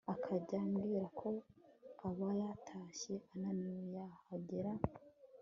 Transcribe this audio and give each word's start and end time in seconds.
akajyambwira 0.13 1.03
ko 1.19 1.29
aba 2.07 2.29
yatashye 2.41 3.13
ananiwe 3.33 3.83
yahagera 3.97 4.71